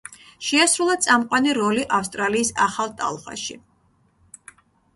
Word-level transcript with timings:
შეასრულა 0.45 0.95
წამყვანი 1.07 1.53
როლი 1.59 1.85
ავსტრალიის 1.99 2.51
ახალ 2.67 2.91
ტალღაში. 3.03 3.61